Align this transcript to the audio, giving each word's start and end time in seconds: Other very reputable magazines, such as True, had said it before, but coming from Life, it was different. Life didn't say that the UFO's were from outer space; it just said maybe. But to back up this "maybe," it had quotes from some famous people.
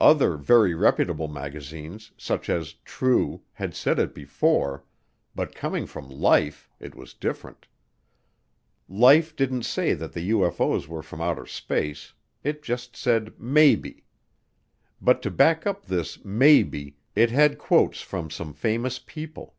Other 0.00 0.36
very 0.36 0.74
reputable 0.74 1.28
magazines, 1.28 2.10
such 2.18 2.50
as 2.50 2.72
True, 2.84 3.42
had 3.52 3.72
said 3.72 4.00
it 4.00 4.12
before, 4.16 4.82
but 5.32 5.54
coming 5.54 5.86
from 5.86 6.08
Life, 6.08 6.68
it 6.80 6.96
was 6.96 7.14
different. 7.14 7.68
Life 8.88 9.36
didn't 9.36 9.62
say 9.62 9.94
that 9.94 10.12
the 10.12 10.28
UFO's 10.30 10.88
were 10.88 11.04
from 11.04 11.20
outer 11.20 11.46
space; 11.46 12.12
it 12.42 12.64
just 12.64 12.96
said 12.96 13.34
maybe. 13.38 14.02
But 15.00 15.22
to 15.22 15.30
back 15.30 15.68
up 15.68 15.86
this 15.86 16.24
"maybe," 16.24 16.96
it 17.14 17.30
had 17.30 17.56
quotes 17.56 18.00
from 18.00 18.28
some 18.28 18.52
famous 18.52 18.98
people. 18.98 19.54